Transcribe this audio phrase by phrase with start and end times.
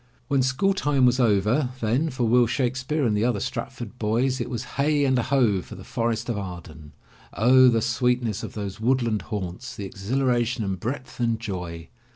[0.29, 4.49] When school time was over, then for Will Shakespeare and the other Stratford boys it
[4.49, 5.61] was Heigh and a Ho!
[5.61, 6.93] for the Forest of Arden.
[7.35, 11.89] O, the sweetness of those woodland haunts, the exhilaration and breadth and joy!